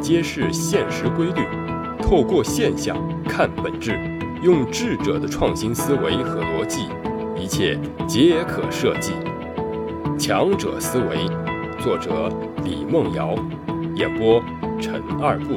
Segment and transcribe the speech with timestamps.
[0.00, 1.42] 揭示现实规律，
[2.00, 3.98] 透过现象看本质，
[4.40, 6.88] 用智者的创新思维和逻辑，
[7.36, 7.76] 一切
[8.06, 9.14] 皆可设计。
[10.16, 11.26] 强者思维，
[11.80, 12.30] 作者
[12.62, 13.34] 李梦瑶，
[13.96, 14.40] 演播
[14.80, 15.56] 陈二步。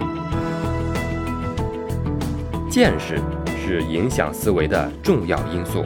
[2.67, 3.19] 见识
[3.63, 5.85] 是影响思维的重要因素。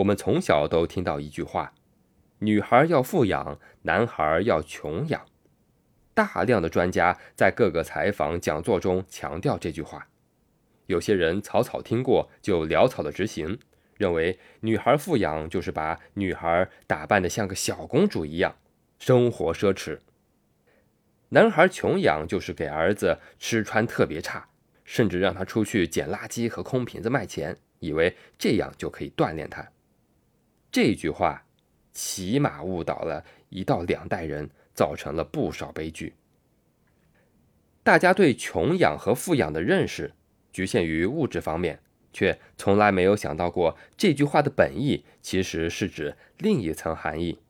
[0.00, 1.74] 我们从小都听到一句话。
[2.38, 5.26] 女孩要富养，男孩要穷养。
[6.14, 10.08] 大量的专家在各个采访讲座中强调这句话。
[10.86, 13.58] 有些人草草听过就潦草的执行，
[13.98, 18.56] 认为女孩富养就是把女孩打扮得像个小公主一样，
[18.98, 19.98] 生活奢侈；
[21.28, 24.48] 男孩穷养就是给儿子吃穿特别差，
[24.82, 29.70] 甚至让他出去捡垃圾和空瓶子卖钱，以为这样就可以锻炼他。
[30.70, 31.44] 这句话。
[31.92, 36.14] 起码误导了一到两代人，造成了不少悲剧。
[37.82, 40.12] 大家对穷养和富养的认识
[40.52, 41.80] 局限于物质方面，
[42.12, 47.40] 却从来没有想到过这句话的本意其实是指另一层含义。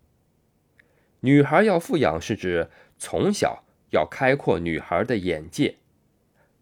[1.21, 5.77] 女孩要富养，是指从小要开阔女孩的眼界，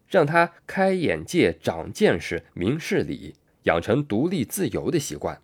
[0.09, 5.41] 让她开眼界、长见识、明事理，养成独立自由的习惯。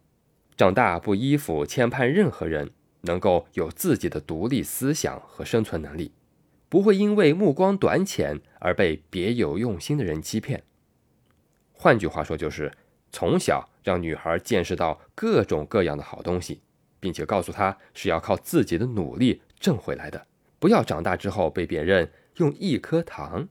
[0.58, 6.14] 长大不依附牵绊任何人，能够有自己的独立思想和生存能力，
[6.70, 10.64] 不会因为目光短浅而被别有用心的人欺骗。
[11.74, 12.72] 换句话说，就是
[13.12, 16.62] 从小让女孩见识到各种各样的好东西，
[17.02, 20.26] 并且告诉她是要靠自己的努力挣回来的，
[20.58, 23.50] 不要长大之后被别人用一颗糖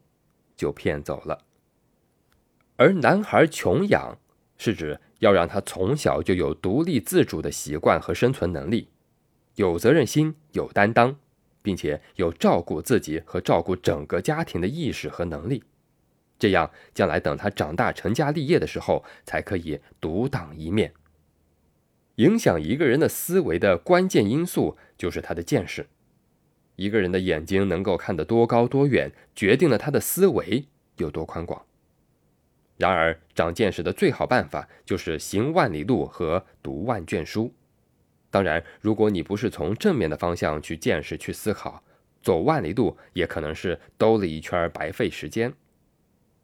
[0.57, 1.43] 就骗走了。
[2.77, 4.17] 而男孩穷养
[4.57, 4.99] 是指。
[5.25, 8.89] 要让他从小就有独立自主的习惯和生存能力，
[9.55, 11.17] 有责任心、有担当，
[11.63, 15.63] 并且有照顾自己和照顾整个家庭的意识和能力。
[16.37, 20.93] 这样，将来等他长大成家立业的时候，才可以独当一面。
[22.17, 25.87] 影响一个人的思维的关键因素就是他的见识。
[26.75, 30.67] 一个人的眼睛能够看得多高多远，决定了他的思维
[30.97, 31.65] 有多宽广。
[32.77, 37.53] 然而，长见识的最好办法就是行万里路和读万卷书。
[38.29, 41.81] 当然，如果你不是从正面的方向去见识、去思考，
[42.21, 45.53] 走万里路也可能是兜了一圈白费时间。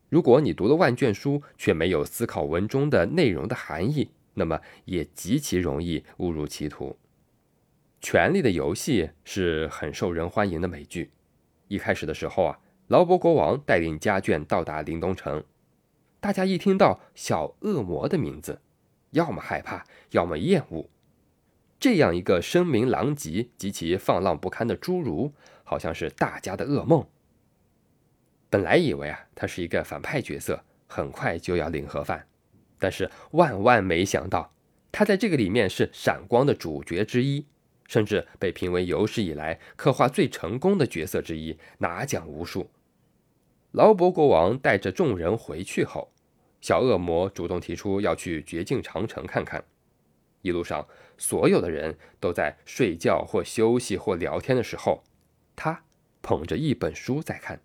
[0.08, 6.92] 如果你读了万卷书却没有思考文中的内容的含义，那么也极其容易误入歧途。
[8.00, 11.12] 《权力的游戏》是很受人欢迎的美剧。
[11.68, 15.44] 一开始的时候啊，劳勃国王带领家眷到达临冬城。
[16.22, 18.62] 大家一听到小恶魔的名字，
[19.10, 20.88] 要么害怕，要么厌恶。
[21.80, 25.34] 这样一个声名狼藉、极其放浪不堪的侏儒，
[25.64, 27.08] 好像是大家的噩梦。
[28.52, 32.28] 本来以为啊，他是一个反派角色，很快就要领盒饭。
[32.78, 34.54] 但是万万没想到，
[34.92, 37.48] 他在这个里面是闪光的主角之一，
[37.88, 42.70] 甚至被评为有史以来刻画最成功的角色之一，拿奖无数。
[43.72, 46.12] 劳勃国王带着众人回去后，
[46.60, 49.64] 小恶魔主动提出要去绝境长城看看。
[50.42, 50.86] 一路上，
[51.18, 55.04] 所有的人都在睡觉或休息或聊天的时候，
[55.56, 55.84] 他
[56.22, 57.62] 捧着一本书在看。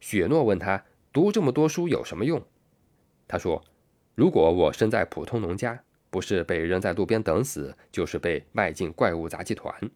[0.00, 2.42] 雪诺问他：“读这么多书有什么用？”
[3.28, 3.62] 他说
[4.16, 9.90] ：“如果我生在普通农家，不是被扔在路边等死，就是被卖进怪物杂技团。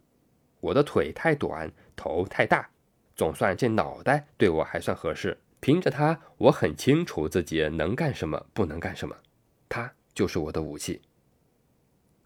[0.61, 2.69] 我的腿太短，头太大。”
[3.17, 9.17] 总算这脑袋对我还算合适，凭着它，我很清楚自己能干什么，不能干什么。
[9.69, 11.01] 它就是我的武器。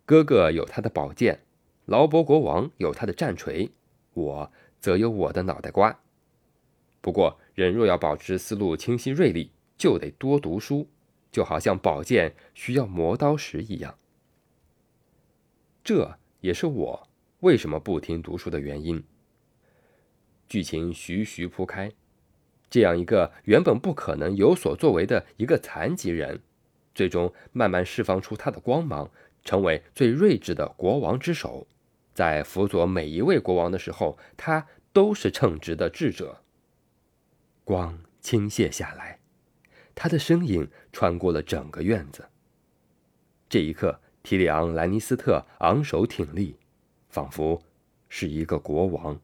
[0.05, 1.39] 哥哥有他的宝剑，
[1.87, 3.71] 劳勃国王有他的战锤，
[4.15, 5.97] 我则有我的脑袋瓜。
[7.01, 10.89] 不过，人若要保持思路清晰锐利，就得多读书，
[11.31, 13.97] 就好像宝剑需要磨刀石一样。
[15.85, 19.03] 这也是我为什么不停读书的原因。
[20.51, 21.93] 剧情徐徐铺开，
[22.69, 26.41] 这样一个原本不可能有所作为的一个残疾人，
[26.93, 29.09] 最终慢慢释放出他的光芒，
[29.45, 31.69] 成为最睿智的国王之首。
[32.13, 36.43] 在辅佐每一位国王的时候，他都是称职的智者。
[37.63, 39.21] 光倾泻下来，
[39.95, 42.29] 他的身影穿过了整个院子。
[43.49, 46.57] 这一刻，提里昂·兰尼斯特昂首挺立，
[47.09, 47.63] 仿佛
[48.09, 49.21] 是一个国王。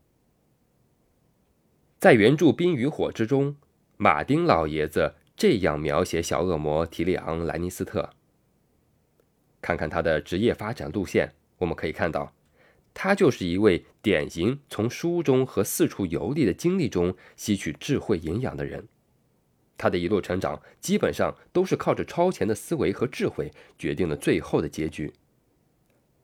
[2.07, 3.57] 在原著《冰与火》之中，
[3.97, 8.11] 马丁老爷子这样描写小恶魔提里昂·兰尼斯特：
[9.61, 12.33] 看看他的职业发展路线，我们可以看到，
[12.95, 18.87] 他就是一位典型从书中和四处游历的经历中吸取智慧营养的人。
[19.77, 25.13] 他的一路成长基本上都是靠着超前的思维和智慧决定了最后的结局。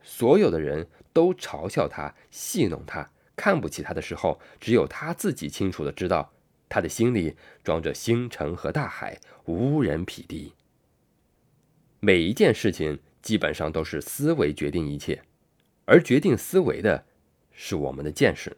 [0.01, 6.33] 所有的人都嘲笑他、戏弄他、看不起他的时候，只有他自己清楚的知道，
[6.69, 10.53] 他的心里装着星辰和大海，无人匹敌。
[12.01, 15.23] 每一件事情基本上都是思维决定一切，
[15.85, 17.05] 而决定思维的
[17.51, 18.57] 是我们的见识。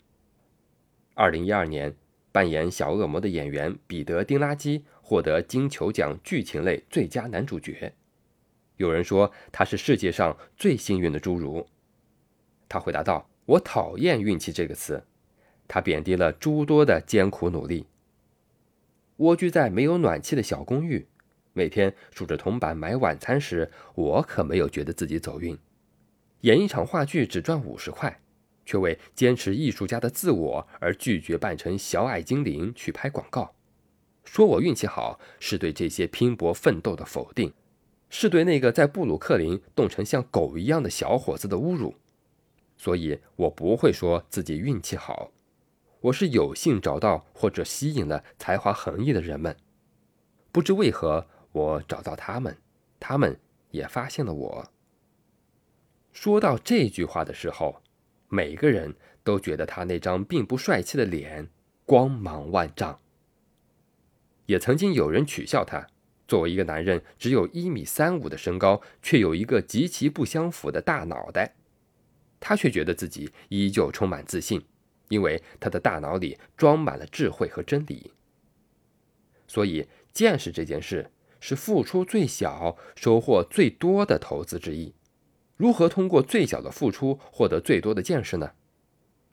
[1.15, 1.95] 二零一二年。
[2.35, 7.95] 扮演小恶魔的演员彼得·丁拉基获得金球奖剧情类最佳男主角。
[8.77, 11.65] 有人说他是世界上最幸运的侏儒。
[12.69, 15.05] 他回答道：“我讨厌运气这个词，
[15.67, 17.87] 它贬低了诸多的艰苦努力。”
[19.19, 21.07] 蜗居在没有暖气的小公寓，
[21.53, 25.59] 每天数着铜板买晚餐时，我可没有觉得自己走运。
[26.41, 28.21] 演一场话剧只赚五十块。
[28.67, 33.55] 却为坚持艺术家的自我而拒绝扮成小矮精灵去拍广告，
[34.25, 37.53] 说我运气好是对这些拼搏奋斗的否定，
[38.09, 41.95] 是对那个在布鲁克林冻成像狗一样的小伙子的侮辱。
[42.77, 45.31] 所以我不会说自己运气好，
[46.01, 49.57] 我是有幸找到或者吸引了才华横溢的人们。
[50.53, 52.57] 不知为何，我找到他们，
[53.01, 53.39] 他们
[53.71, 54.73] 也发现了我。
[56.13, 57.81] 说到这句话的时候。
[58.31, 61.51] 每个人都觉得他那张并不帅气的脸
[61.87, 62.99] 光芒万丈。
[64.47, 65.87] 也曾经有人取笑他，
[66.27, 71.55] 作为一个男人，只有一米三五的身高，却有一个极其不相符的大脑袋。
[72.47, 74.63] 他却觉得自己依旧充满自信，
[75.09, 78.13] 因为他的大脑里装满了智慧和真理。
[79.49, 81.11] 所以，见识这件事
[81.41, 84.93] 是付出最小、收获最多的投资之一。
[85.57, 88.53] 如何通过最小的付出获得最多的见识呢？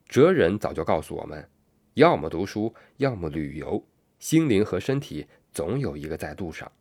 [0.08, 1.46] 哲人早就告诉我们：
[1.92, 3.84] 要么读书，要么旅游。
[4.18, 6.72] 心灵和身体总有一个在路上，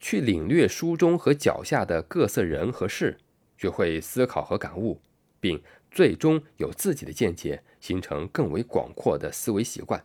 [0.00, 3.18] 去领略书中和脚下的各色人和事，
[3.58, 5.02] 学会思考和感悟，
[5.46, 5.62] 并
[5.92, 10.02] 最终有自己的见解，形成更为广阔的思维习惯。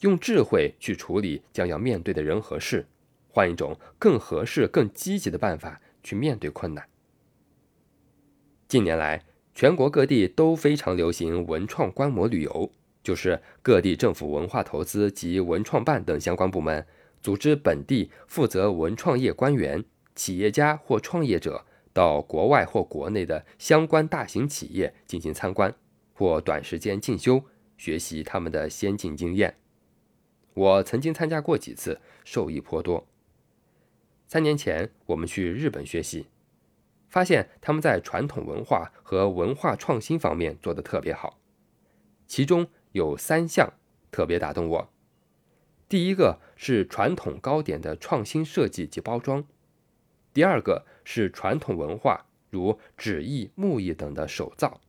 [0.00, 2.86] 用智慧去处理将要面对的人和事，
[3.30, 6.86] 换一种更合适、更积极的办法去面对困难。
[8.68, 12.70] 近年来，全国各地都非常流行文创观摩旅游，
[13.02, 16.86] 就是各地政府文化投资及文创办等相关部门
[17.22, 19.82] 组织本地负责文创业官员、
[20.14, 25.74] 企业家或创业者到国外或国内的相关大型企业进行参观
[26.12, 27.44] 或短时间进修，
[27.76, 29.56] 学习他们的先进经验。
[30.54, 33.06] 我曾经参加过几次，受益颇多。
[34.26, 36.26] 三年前，我们去日本学习。
[37.08, 41.38] 发现他们在传统文化和文化创新方面做得特别好，
[42.26, 43.74] 其中有三项
[44.10, 44.90] 特别打动我。
[45.90, 49.44] 第一个是传统糕点的创新设计及包装，
[50.32, 54.80] 第二个是传统文化如纸艺、木艺等的手造，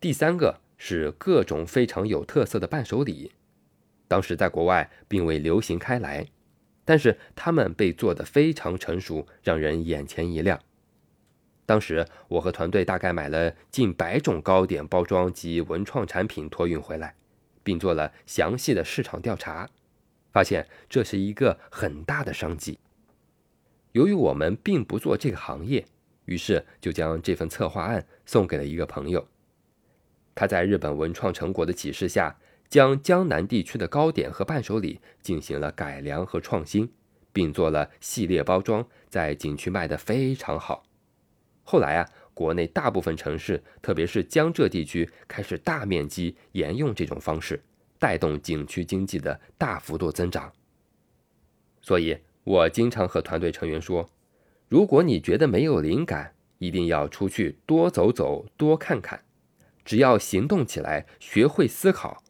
[0.00, 3.32] 第三个是各种非常有特色的伴手礼。
[4.08, 6.26] 当时在国外并未流行开来，
[6.84, 10.60] 但是他们被做得非常成熟，让人眼前一亮。
[11.66, 17.14] 当时我和团队大概买了近百种糕点包装及文创产品托运回来，
[17.62, 19.68] 并做了详细的市场调查，
[20.32, 22.78] 发现这是一个很大的商机。
[23.92, 25.84] 由于我们并不做这个行业，
[26.24, 29.26] 于是就将这份策划案送给了一个朋友。
[30.34, 32.36] 他在日本文创成果的启示下，
[32.68, 36.90] 将江南地区的糕点和伴手礼进行了改良和创新，
[37.32, 40.84] 并做了系列包装，在景区卖得非常好。
[41.64, 47.60] 后来啊，国内大部分城市，特别是江浙地区，开始大面积沿用这种方式，
[47.98, 50.50] 带动景区经济的大幅度增长。
[51.82, 54.10] 所以我经常和团队成员说，
[54.68, 59.22] 如果你觉得没有灵感，一定要出去多走走，多看看。
[59.84, 62.22] 只要行动起来，学会思考，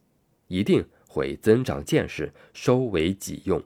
[0.47, 3.63] 一定会增长见识，收为己用。